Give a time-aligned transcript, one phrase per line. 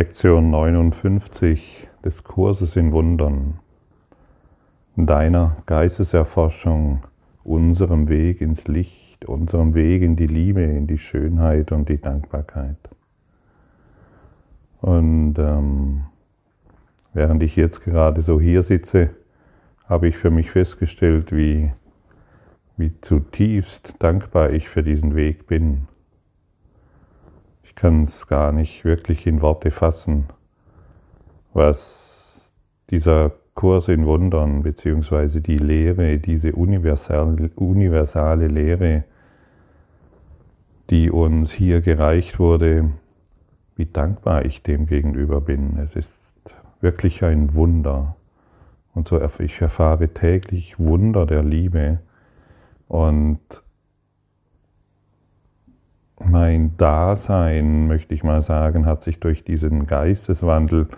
[0.00, 3.58] Lektion 59 des Kurses in Wundern,
[4.96, 7.00] deiner Geisteserforschung,
[7.44, 12.78] unserem Weg ins Licht, unserem Weg in die Liebe, in die Schönheit und die Dankbarkeit.
[14.80, 16.04] Und ähm,
[17.12, 19.10] während ich jetzt gerade so hier sitze,
[19.84, 21.72] habe ich für mich festgestellt, wie,
[22.78, 25.89] wie zutiefst dankbar ich für diesen Weg bin
[27.76, 30.26] kann es gar nicht wirklich in Worte fassen,
[31.52, 32.52] was
[32.90, 39.04] dieser Kurs in Wundern, beziehungsweise die Lehre, diese universale, universale Lehre,
[40.88, 42.90] die uns hier gereicht wurde,
[43.76, 45.78] wie dankbar ich dem gegenüber bin.
[45.78, 46.12] Es ist
[46.80, 48.16] wirklich ein Wunder.
[48.94, 52.00] Und so ich erfahre täglich Wunder der Liebe.
[52.88, 53.40] Und
[56.24, 60.88] mein Dasein, möchte ich mal sagen, hat sich durch diesen Geisteswandel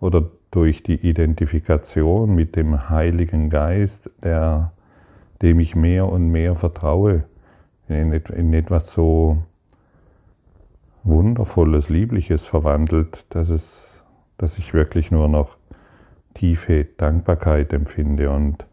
[0.00, 4.72] oder durch die Identifikation mit dem Heiligen Geist, der,
[5.42, 7.24] dem ich mehr und mehr vertraue,
[7.88, 9.38] in, in etwas so
[11.04, 14.04] Wundervolles, Liebliches verwandelt, dass, es,
[14.36, 15.56] dass ich wirklich nur noch
[16.34, 18.30] tiefe Dankbarkeit empfinde.
[18.30, 18.66] Und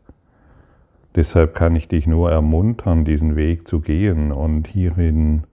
[1.15, 5.43] deshalb kann ich dich nur ermuntern, diesen Weg zu gehen und hierin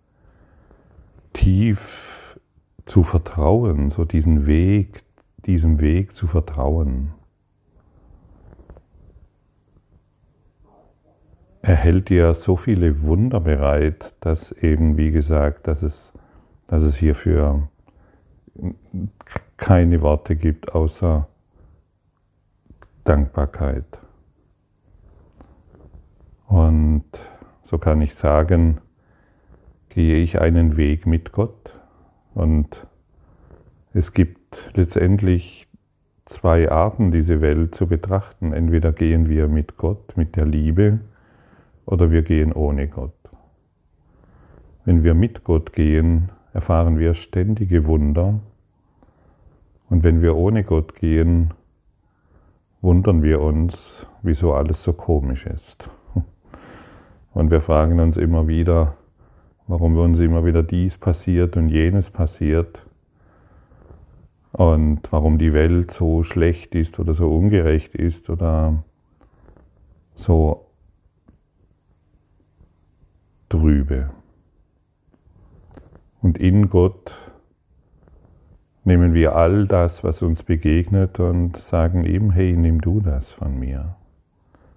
[1.33, 2.39] tief
[2.85, 5.03] zu vertrauen, so diesen Weg,
[5.47, 7.13] diesem Weg zu vertrauen.
[11.63, 16.13] Er hält dir so viele Wunder bereit, dass eben, wie gesagt, dass es,
[16.67, 17.69] dass es hierfür
[19.57, 21.29] keine Worte gibt außer
[23.05, 23.99] Dankbarkeit.
[26.47, 27.05] Und
[27.63, 28.81] so kann ich sagen,
[29.95, 31.79] gehe ich einen Weg mit Gott.
[32.35, 32.87] Und
[33.93, 35.69] es gibt letztendlich
[36.25, 38.55] zwei Arten, diese Welt zu betrachten.
[38.55, 41.01] Entweder gehen wir mit Gott, mit der Liebe,
[41.85, 43.13] oder wir gehen ohne Gott.
[44.85, 48.41] Wenn wir mit Gott gehen, erfahren wir ständige Wunder.
[49.91, 51.53] Und wenn wir ohne Gott gehen,
[52.81, 55.91] wundern wir uns, wieso alles so komisch ist.
[57.35, 58.97] Und wir fragen uns immer wieder,
[59.67, 62.85] warum uns immer wieder dies passiert und jenes passiert
[64.53, 68.83] und warum die Welt so schlecht ist oder so ungerecht ist oder
[70.15, 70.67] so
[73.49, 74.11] trübe.
[76.21, 77.19] Und in Gott
[78.85, 83.59] nehmen wir all das, was uns begegnet und sagen ihm, hey, nimm du das von
[83.59, 83.97] mir.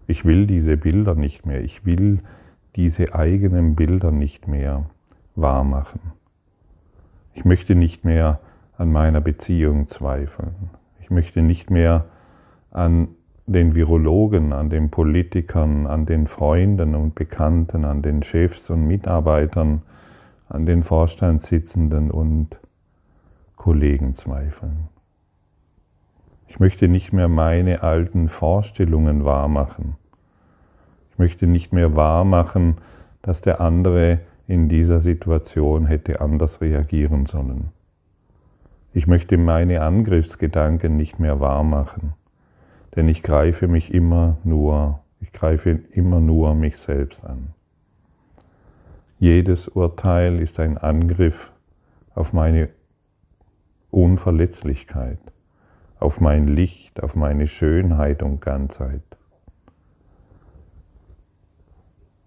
[0.07, 1.63] Ich will diese Bilder nicht mehr.
[1.63, 2.19] Ich will
[2.75, 4.85] diese eigenen Bilder nicht mehr
[5.35, 5.99] wahr machen.
[7.33, 8.39] Ich möchte nicht mehr
[8.77, 10.69] an meiner Beziehung zweifeln.
[11.01, 12.05] Ich möchte nicht mehr
[12.71, 13.09] an
[13.45, 19.83] den Virologen, an den Politikern, an den Freunden und Bekannten, an den Chefs und Mitarbeitern,
[20.49, 22.57] an den Vorstandssitzenden und
[23.55, 24.89] Kollegen zweifeln.
[26.47, 29.95] Ich möchte nicht mehr meine alten Vorstellungen wahrmachen.
[31.15, 32.75] Ich möchte nicht mehr wahrmachen,
[33.21, 37.69] dass der andere in dieser Situation hätte anders reagieren sollen.
[38.91, 42.15] Ich möchte meine Angriffsgedanken nicht mehr wahrmachen,
[42.97, 47.53] denn ich greife mich immer nur, ich greife immer nur mich selbst an.
[49.17, 51.49] Jedes Urteil ist ein Angriff
[52.13, 52.67] auf meine
[53.89, 55.19] Unverletzlichkeit,
[55.97, 59.14] auf mein Licht, auf meine Schönheit und Ganzheit.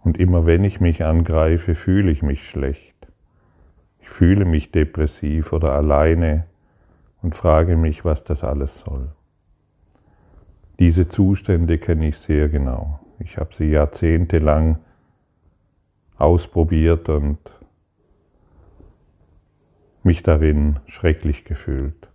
[0.08, 2.96] Und immer wenn ich mich angreife, fühle ich mich schlecht.
[4.00, 6.46] Ich fühle mich depressiv oder alleine
[7.20, 9.10] und frage mich, was das alles soll.
[10.78, 13.00] Diese Zustände kenne ich sehr genau.
[13.18, 14.78] Ich habe sie jahrzehntelang
[16.16, 17.38] ausprobiert und
[20.02, 22.08] mich darin schrecklich gefühlt.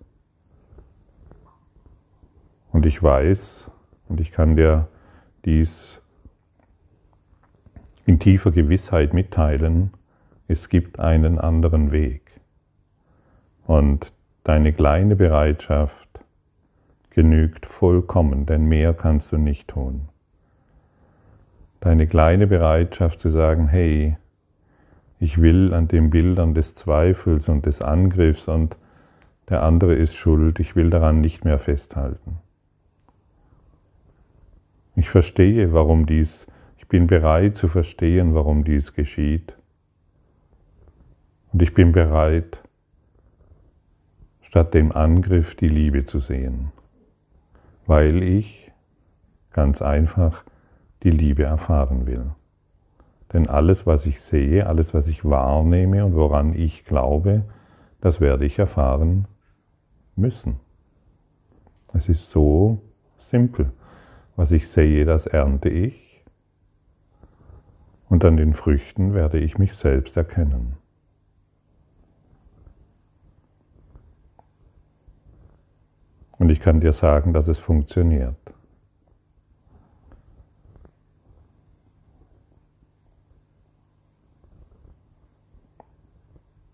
[2.72, 3.70] Und ich weiß,
[4.10, 4.88] und ich kann dir
[5.46, 6.03] dies
[8.06, 9.92] in tiefer Gewissheit mitteilen,
[10.48, 12.22] es gibt einen anderen Weg.
[13.66, 14.12] Und
[14.44, 16.08] deine kleine Bereitschaft
[17.12, 20.10] genügt vollkommen, denn mehr kannst du nicht tun.
[21.80, 24.18] Deine kleine Bereitschaft zu sagen, hey,
[25.20, 28.78] ich will an den Bildern des Zweifels und des Angriffs und
[29.50, 32.38] der andere ist schuld, ich will daran nicht mehr festhalten.
[34.96, 36.48] Ich verstehe, warum dies
[36.94, 39.58] bin bereit zu verstehen, warum dies geschieht.
[41.52, 42.62] Und ich bin bereit,
[44.42, 46.72] statt dem Angriff die Liebe zu sehen,
[47.88, 48.72] weil ich
[49.54, 50.44] ganz einfach
[51.02, 52.28] die Liebe erfahren will.
[53.34, 57.44] Denn alles, was ich sehe, alles, was ich wahrnehme und woran ich glaube,
[58.02, 59.28] das werde ich erfahren
[60.16, 60.60] müssen.
[61.92, 62.84] Es ist so
[63.18, 63.72] simpel.
[64.36, 66.03] Was ich sehe, das ernte ich.
[68.14, 70.78] Und an den Früchten werde ich mich selbst erkennen.
[76.34, 78.38] Und ich kann dir sagen, dass es funktioniert.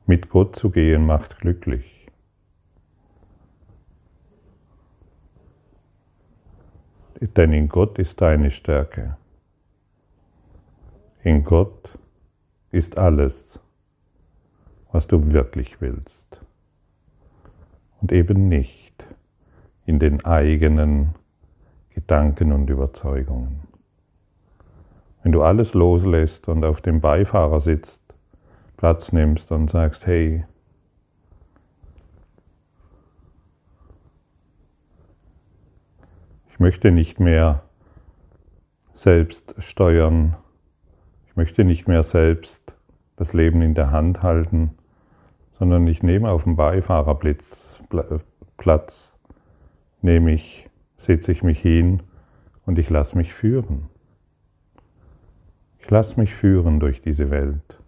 [0.08, 2.10] Mit Gott zu gehen macht glücklich.
[7.22, 9.19] Denn in Gott ist deine Stärke.
[11.22, 11.90] In Gott
[12.72, 13.60] ist alles,
[14.92, 16.40] was du wirklich willst.
[18.02, 18.94] Und eben nicht
[19.86, 21.16] in den eigenen
[21.90, 23.62] Gedanken und Überzeugungen.
[25.24, 28.00] Wenn du alles loslässt und auf dem Beifahrersitz
[28.78, 30.46] Platz nimmst und sagst, hey,
[36.48, 37.64] ich möchte nicht mehr
[38.94, 40.38] selbst steuern,
[41.40, 42.74] möchte nicht mehr selbst
[43.16, 44.72] das Leben in der Hand halten,
[45.58, 47.82] sondern ich nehme auf dem Beifahrerplatz,
[48.58, 49.18] Platz,
[50.02, 52.04] nehme ich, setze ich mich hin
[52.66, 53.88] und ich lasse mich führen.
[55.80, 57.80] Ich lasse mich führen durch diese Welt.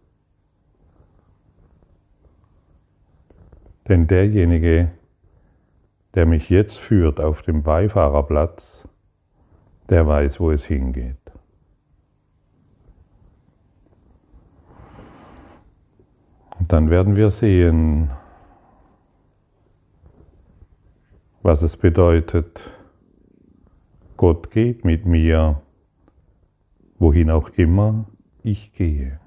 [3.89, 4.91] Denn derjenige,
[6.15, 8.87] der mich jetzt führt auf dem Beifahrerplatz,
[9.89, 11.17] der weiß, wo es hingeht.
[16.60, 18.11] Und dann werden wir sehen,
[21.41, 22.71] was es bedeutet,
[24.15, 25.61] Gott geht mit mir,
[26.97, 28.05] wohin auch immer
[28.41, 29.19] ich gehe.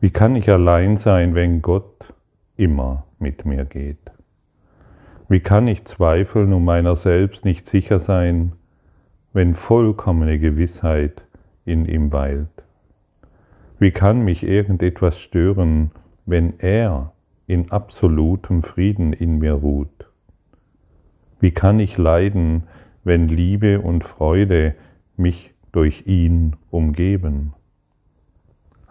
[0.00, 2.12] Wie kann ich allein sein, wenn Gott
[2.56, 4.10] immer mit mir geht?
[5.28, 8.54] Wie kann ich zweifeln um meiner selbst nicht sicher sein,
[9.32, 11.24] wenn vollkommene Gewissheit
[11.64, 12.53] in ihm weilt?
[13.78, 15.90] Wie kann mich irgendetwas stören,
[16.26, 17.12] wenn er
[17.46, 20.08] in absolutem Frieden in mir ruht?
[21.40, 22.64] Wie kann ich leiden,
[23.02, 24.74] wenn Liebe und Freude
[25.16, 27.52] mich durch ihn umgeben?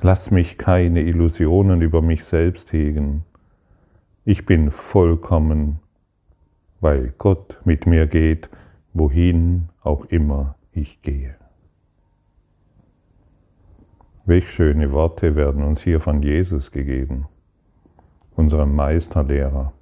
[0.02, 3.24] Lass mich keine Illusionen über mich selbst hegen.
[4.26, 5.80] Ich bin vollkommen,
[6.82, 8.50] weil Gott mit mir geht,
[8.94, 11.36] wohin auch immer ich gehe.
[14.26, 17.28] Welch schöne Worte werden uns hier von Jesus gegeben,
[18.38, 19.74] unserem Meisterlehrer,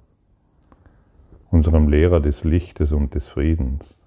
[1.52, 4.00] unserem Lehrer des Lichtes und des Friedens.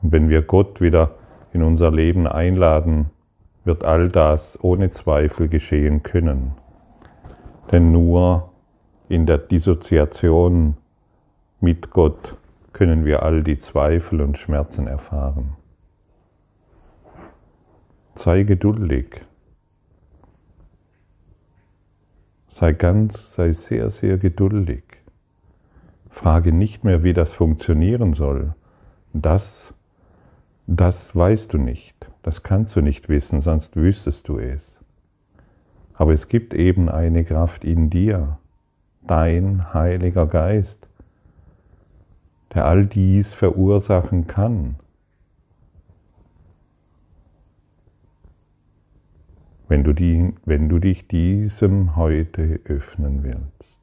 [0.00, 1.16] Und wenn wir Gott wieder
[1.52, 3.10] in unser Leben einladen,
[3.64, 6.52] wird all das ohne Zweifel geschehen können.
[7.72, 8.52] Denn nur
[9.08, 10.76] in der Dissoziation
[11.60, 12.36] mit Gott
[12.72, 15.56] können wir all die Zweifel und Schmerzen erfahren.
[18.16, 19.20] Sei geduldig.
[22.48, 24.82] Sei ganz, sei sehr, sehr geduldig.
[26.08, 28.54] Frage nicht mehr, wie das funktionieren soll.
[29.12, 29.74] Das,
[30.66, 31.94] das weißt du nicht.
[32.22, 34.78] Das kannst du nicht wissen, sonst wüsstest du es.
[35.92, 38.38] Aber es gibt eben eine Kraft in dir,
[39.06, 40.88] dein Heiliger Geist,
[42.54, 44.76] der all dies verursachen kann.
[49.68, 53.80] Wenn du, die, wenn du dich diesem heute öffnen willst.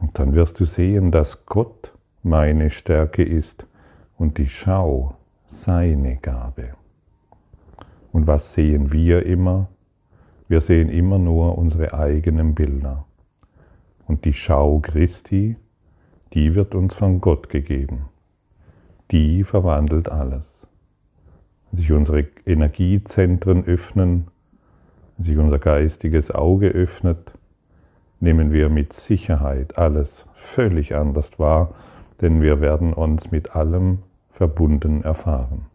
[0.00, 1.92] Und dann wirst du sehen, dass Gott
[2.22, 3.66] meine Stärke ist
[4.18, 6.74] und die Schau seine Gabe.
[8.12, 9.68] Und was sehen wir immer?
[10.48, 13.06] Wir sehen immer nur unsere eigenen Bilder.
[14.06, 15.56] Und die Schau Christi,
[16.32, 18.06] die wird uns von Gott gegeben.
[19.10, 20.53] Die verwandelt alles.
[21.74, 24.28] Sich unsere Energiezentren öffnen,
[25.18, 27.32] sich unser geistiges Auge öffnet,
[28.20, 31.74] nehmen wir mit Sicherheit alles völlig anders wahr,
[32.20, 33.98] denn wir werden uns mit allem
[34.30, 35.66] verbunden erfahren.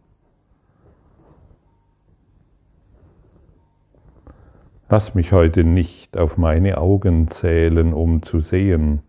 [4.88, 9.02] Lass mich heute nicht auf meine Augen zählen, um zu sehen.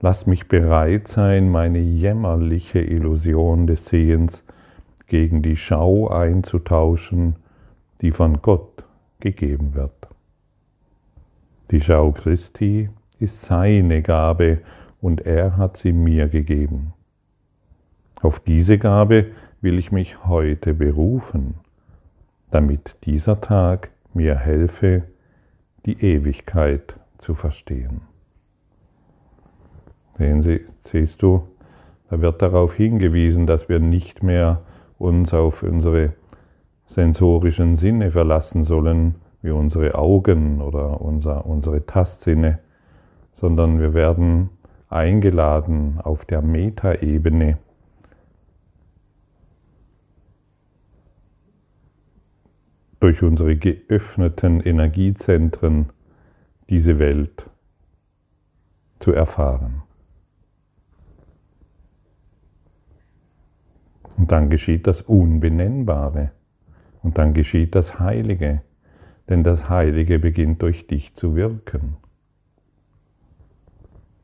[0.00, 4.44] Lass mich bereit sein, meine jämmerliche Illusion des Sehens
[5.10, 7.34] gegen die Schau einzutauschen,
[8.00, 8.84] die von Gott
[9.18, 10.08] gegeben wird.
[11.72, 12.88] Die Schau Christi
[13.18, 14.60] ist seine Gabe
[15.00, 16.92] und er hat sie mir gegeben.
[18.22, 21.54] Auf diese Gabe will ich mich heute berufen,
[22.52, 25.02] damit dieser Tag mir helfe,
[25.86, 28.02] die Ewigkeit zu verstehen.
[30.18, 31.48] Sehen Sie, siehst du,
[32.10, 34.62] da wird darauf hingewiesen, dass wir nicht mehr
[35.00, 36.12] uns auf unsere
[36.84, 42.58] sensorischen Sinne verlassen sollen, wie unsere Augen oder unser, unsere Tastsinne,
[43.34, 44.50] sondern wir werden
[44.90, 47.56] eingeladen auf der Metaebene
[52.98, 55.88] durch unsere geöffneten Energiezentren
[56.68, 57.48] diese Welt
[58.98, 59.82] zu erfahren.
[64.30, 66.30] Dann geschieht das Unbenennbare.
[67.02, 68.62] Und dann geschieht das Heilige.
[69.28, 71.96] Denn das Heilige beginnt durch dich zu wirken.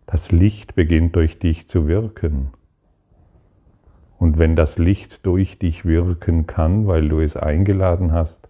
[0.07, 2.53] Das Licht beginnt durch dich zu wirken.
[4.17, 8.49] Und wenn das Licht durch dich wirken kann, weil du es eingeladen hast,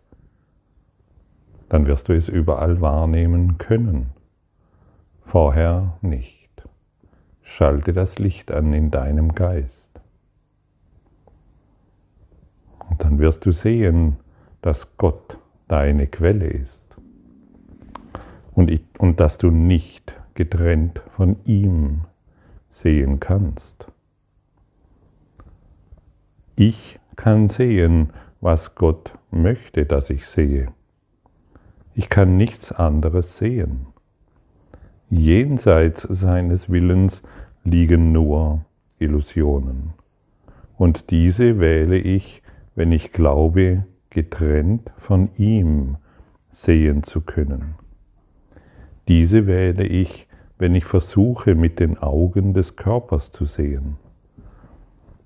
[1.71, 4.11] dann wirst du es überall wahrnehmen können.
[5.23, 6.51] Vorher nicht.
[7.41, 9.87] Schalte das Licht an in deinem Geist.
[12.76, 14.17] Und dann wirst du sehen,
[14.63, 15.39] dass Gott
[15.69, 16.83] deine Quelle ist.
[18.53, 22.03] Und, ich, und dass du nicht getrennt von ihm
[22.69, 23.87] sehen kannst.
[26.57, 30.69] Ich kann sehen, was Gott möchte, dass ich sehe.
[31.95, 33.87] Ich kann nichts anderes sehen.
[35.09, 37.23] Jenseits seines Willens
[37.65, 38.65] liegen nur
[38.99, 39.93] Illusionen.
[40.77, 42.43] Und diese wähle ich
[42.77, 45.97] wenn ich glaube, getrennt von ihm
[46.51, 47.75] sehen zu können.
[49.09, 50.29] Diese wähle ich,
[50.59, 53.97] wenn ich versuche, mit den Augen des Körpers zu sehen.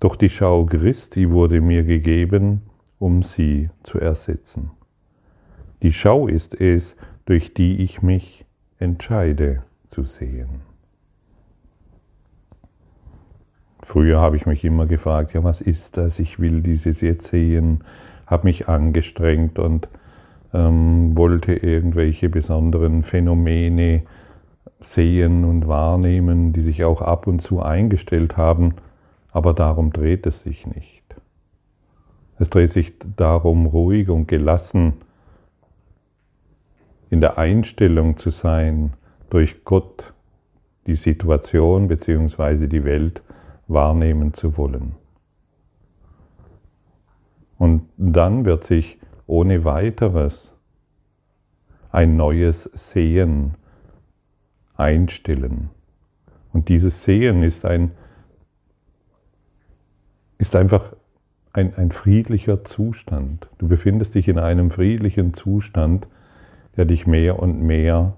[0.00, 2.62] Doch die Schau Christi wurde mir gegeben,
[2.98, 4.70] um sie zu ersetzen.
[5.82, 8.44] Die Schau ist es, durch die ich mich
[8.78, 10.69] entscheide zu sehen.
[13.90, 16.20] Früher habe ich mich immer gefragt, ja, was ist das?
[16.20, 17.82] Ich will dieses jetzt sehen,
[18.24, 19.88] habe mich angestrengt und
[20.54, 24.02] ähm, wollte irgendwelche besonderen Phänomene
[24.78, 28.74] sehen und wahrnehmen, die sich auch ab und zu eingestellt haben,
[29.32, 31.02] aber darum dreht es sich nicht.
[32.38, 34.92] Es dreht sich darum, ruhig und gelassen
[37.10, 38.92] in der Einstellung zu sein,
[39.30, 40.12] durch Gott
[40.86, 42.68] die Situation bzw.
[42.68, 43.20] die Welt
[43.70, 44.94] wahrnehmen zu wollen.
[47.58, 50.54] Und dann wird sich ohne weiteres
[51.92, 53.54] ein neues Sehen
[54.76, 55.70] einstellen.
[56.52, 57.92] Und dieses Sehen ist ein
[60.38, 60.94] ist einfach
[61.52, 63.46] ein, ein friedlicher Zustand.
[63.58, 66.08] Du befindest dich in einem friedlichen Zustand,
[66.76, 68.14] der dich mehr und mehr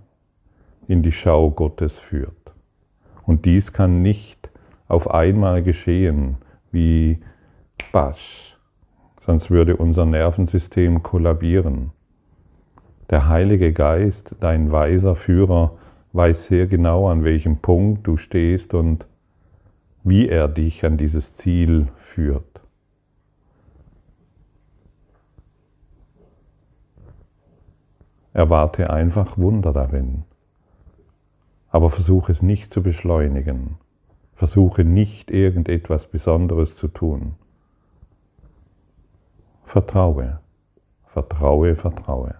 [0.87, 2.53] in die Schau Gottes führt.
[3.25, 4.42] Und dies kann nicht
[4.93, 6.37] auf einmal geschehen,
[6.71, 7.19] wie
[7.93, 8.59] Basch,
[9.25, 11.93] sonst würde unser Nervensystem kollabieren.
[13.09, 15.79] Der Heilige Geist, dein weiser Führer,
[16.13, 19.07] weiß sehr genau, an welchem Punkt du stehst und
[20.05, 22.61] wie er dich an dieses Ziel führt.
[28.35, 30.25] Erwarte einfach Wunder darin,
[31.71, 33.79] aber versuche es nicht zu beschleunigen.
[34.35, 37.35] Versuche nicht irgendetwas Besonderes zu tun.
[39.65, 40.41] Vertraue,
[41.07, 42.35] vertraue, vertraue.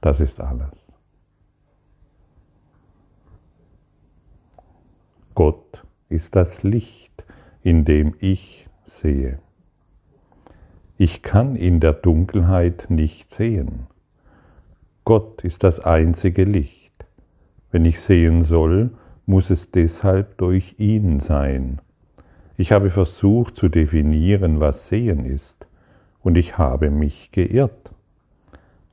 [0.00, 0.92] Das ist alles.
[5.34, 7.24] Gott ist das Licht,
[7.62, 9.38] in dem ich sehe.
[10.96, 13.86] Ich kann in der Dunkelheit nicht sehen.
[15.04, 17.06] Gott ist das einzige Licht.
[17.70, 18.90] Wenn ich sehen soll,
[19.26, 21.80] muss es deshalb durch ihn sein.
[22.56, 25.66] Ich habe versucht zu definieren, was Sehen ist,
[26.22, 27.90] und ich habe mich geirrt.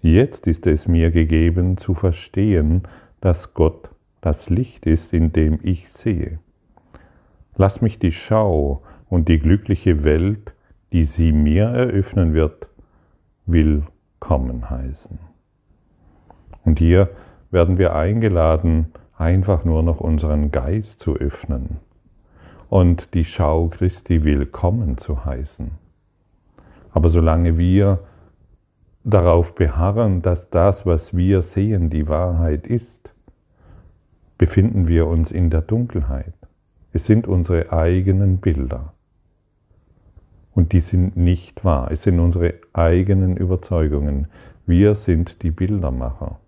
[0.01, 2.83] Jetzt ist es mir gegeben zu verstehen,
[3.21, 6.39] dass Gott das Licht ist, in dem ich sehe.
[7.55, 10.53] Lass mich die Schau und die glückliche Welt,
[10.91, 12.69] die sie mir eröffnen wird,
[13.45, 15.19] willkommen heißen.
[16.65, 17.09] Und hier
[17.51, 18.91] werden wir eingeladen,
[19.24, 21.77] einfach nur noch unseren Geist zu öffnen
[22.70, 25.72] und die Schau Christi willkommen zu heißen.
[26.92, 28.00] Aber solange wir
[29.06, 33.13] darauf beharren, dass das, was wir sehen, die Wahrheit ist,
[34.38, 36.34] befinden wir uns in der Dunkelheit.
[36.92, 38.94] Es sind unsere eigenen Bilder.
[40.53, 41.92] Und die sind nicht wahr.
[41.92, 44.27] Es sind unsere eigenen Überzeugungen.
[44.65, 46.39] Wir sind die Bildermacher.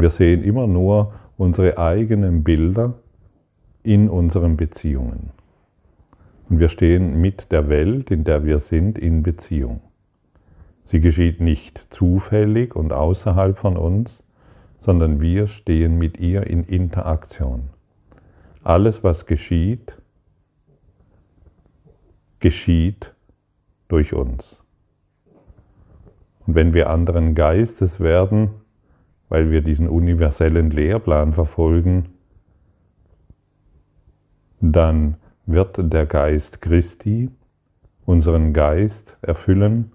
[0.00, 2.94] Wir sehen immer nur unsere eigenen Bilder
[3.82, 5.30] in unseren Beziehungen.
[6.48, 9.80] Und wir stehen mit der Welt, in der wir sind, in Beziehung.
[10.84, 14.22] Sie geschieht nicht zufällig und außerhalb von uns,
[14.78, 17.70] sondern wir stehen mit ihr in Interaktion.
[18.62, 19.92] Alles, was geschieht,
[22.40, 23.14] geschieht
[23.88, 24.62] durch uns.
[26.46, 28.50] Und wenn wir anderen Geistes werden,
[29.28, 32.06] weil wir diesen universellen Lehrplan verfolgen,
[34.60, 35.16] dann
[35.46, 37.30] wird der Geist Christi
[38.04, 39.92] unseren Geist erfüllen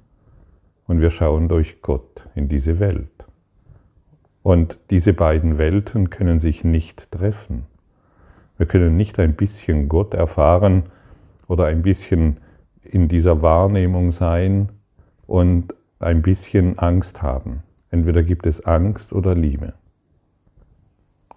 [0.88, 3.10] und wir schauen durch Gott in diese Welt.
[4.44, 7.64] Und diese beiden Welten können sich nicht treffen.
[8.58, 10.84] Wir können nicht ein bisschen Gott erfahren
[11.48, 12.38] oder ein bisschen
[12.84, 14.70] in dieser Wahrnehmung sein
[15.26, 17.64] und ein bisschen Angst haben.
[17.94, 19.74] Entweder gibt es Angst oder Liebe.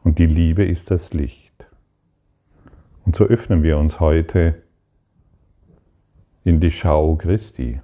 [0.02, 1.66] Und die Liebe ist das Licht.
[3.04, 4.54] Und so öffnen wir uns heute
[6.44, 7.82] in die Schau Christi.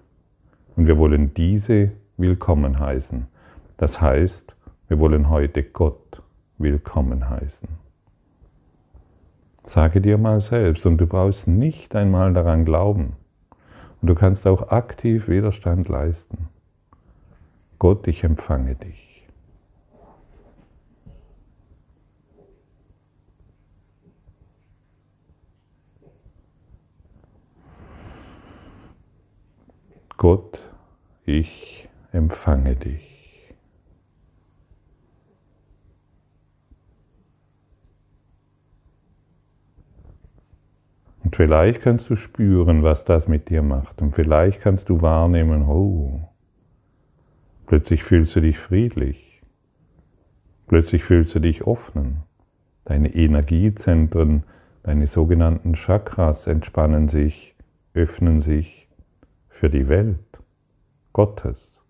[0.75, 3.27] Und wir wollen diese willkommen heißen.
[3.77, 4.57] Das heißt,
[4.89, 6.23] wir wollen heute Gott
[6.57, 7.69] willkommen heißen.
[9.65, 13.17] Sage dir mal selbst, und du brauchst nicht einmal daran glauben.
[14.01, 16.49] Und du kannst auch aktiv Widerstand leisten.
[17.83, 19.27] Gott, ich empfange dich.
[30.17, 30.61] Gott,
[31.27, 33.53] ich empfange dich.
[41.25, 44.01] Und vielleicht kannst du spüren, was das mit dir macht.
[44.01, 46.32] Und vielleicht kannst du wahrnehmen, oh,
[47.73, 49.41] plötzlich fühlst du dich friedlich.
[50.67, 52.23] Plötzlich fühlst du dich offen.
[52.85, 54.43] Deine Energiezentren,
[54.83, 57.55] deine sogenannten Chakras entspannen sich,
[57.95, 58.91] öffnen sich
[59.49, 60.19] für die Welt
[61.15, 61.83] Gottes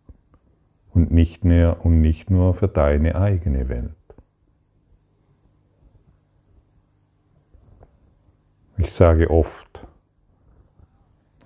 [0.92, 3.90] und nicht, mehr, und nicht nur für deine eigene Welt.
[8.77, 9.85] Ich sage oft,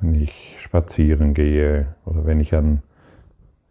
[0.03, 2.83] wenn ich spazieren gehe oder wenn ich an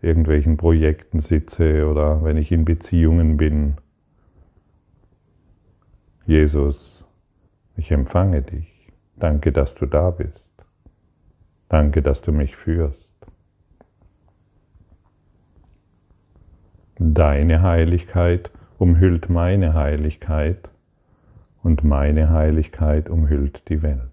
[0.05, 3.75] irgendwelchen Projekten sitze oder wenn ich in Beziehungen bin,
[6.25, 7.05] Jesus,
[7.75, 8.91] ich empfange dich.
[9.17, 10.49] Danke, dass du da bist.
[11.69, 13.15] Danke, dass du mich führst.
[16.97, 20.69] Deine Heiligkeit umhüllt meine Heiligkeit
[21.63, 24.11] und meine Heiligkeit umhüllt die Welt.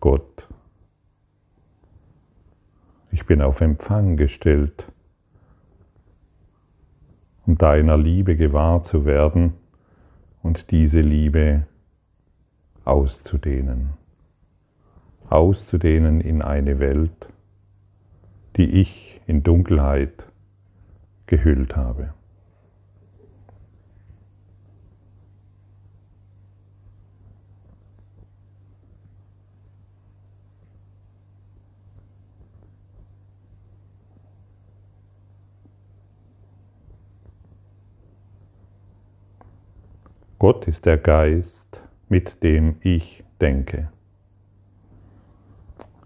[0.00, 0.48] Gott,
[3.14, 4.92] ich bin auf Empfang gestellt,
[7.46, 9.54] um deiner Liebe gewahr zu werden
[10.42, 11.66] und diese Liebe
[12.84, 13.94] auszudehnen
[15.34, 17.28] auszudehnen in eine Welt,
[18.56, 20.26] die ich in Dunkelheit
[21.26, 22.14] gehüllt habe.
[40.46, 43.88] Gott ist der Geist, mit dem ich denke.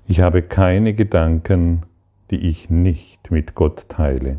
[0.06, 1.82] Ich habe keine Gedanken,
[2.30, 4.38] die ich nicht mit Gott teile.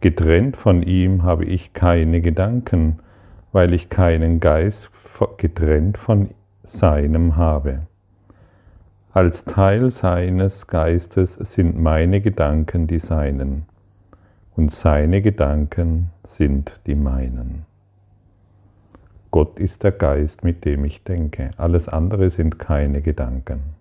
[0.00, 2.98] Getrennt von ihm habe ich keine Gedanken,
[3.52, 4.90] weil ich keinen Geist
[5.36, 6.30] getrennt von
[6.64, 7.86] seinem habe.
[9.12, 13.66] Als Teil seines Geistes sind meine Gedanken die seinen
[14.56, 17.64] und seine Gedanken sind die meinen.
[19.30, 21.50] Gott ist der Geist, mit dem ich denke.
[21.56, 23.78] Alles andere sind keine Gedanken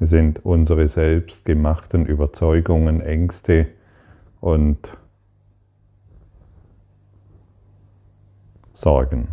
[0.00, 3.66] sind unsere selbstgemachten Überzeugungen, Ängste
[4.40, 4.96] und
[8.72, 9.28] Sorgen.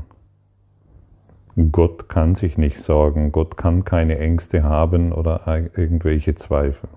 [1.72, 6.90] Gott kann sich nicht sorgen, Gott kann keine Ängste haben oder irgendwelche Zweifel.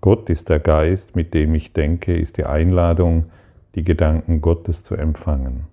[0.00, 3.26] Gott ist der Geist, mit dem ich denke, ist die Einladung,
[3.76, 5.66] die Gedanken Gottes zu empfangen.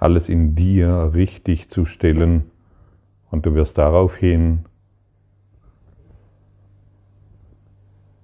[0.00, 2.50] Alles in dir richtig zu stellen
[3.30, 4.64] und du wirst daraufhin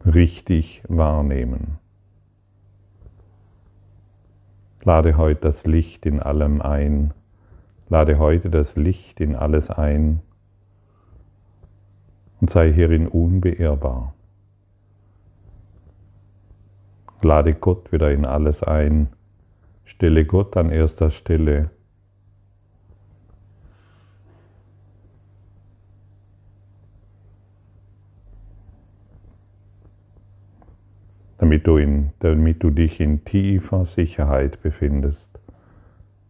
[0.07, 1.79] richtig wahrnehmen.
[4.85, 7.13] Lade heute das Licht in allem ein.
[7.91, 10.21] Lade heute das Licht in alles ein
[12.41, 14.15] und sei hierin unbeirrbar.
[17.21, 19.09] Lade Gott wieder in alles ein.
[19.87, 21.71] Stelle Gott an erster Stelle.
[31.39, 35.39] Damit du, in, damit du dich in tiefer Sicherheit befindest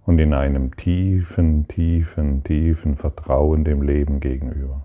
[0.04, 4.84] und in einem tiefen, tiefen, tiefen Vertrauen dem Leben gegenüber.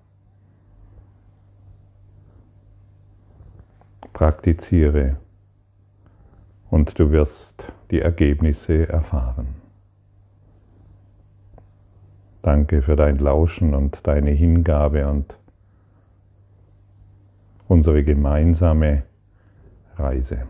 [4.13, 5.17] Praktiziere
[6.69, 9.47] und du wirst die Ergebnisse erfahren.
[12.41, 15.37] Danke für dein Lauschen und deine Hingabe und
[17.67, 19.03] unsere gemeinsame
[19.95, 20.47] Reise.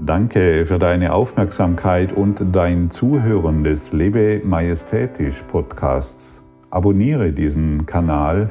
[0.00, 6.42] Danke für deine Aufmerksamkeit und dein Zuhören des Lebe Majestätisch Podcasts.
[6.70, 8.50] Abonniere diesen Kanal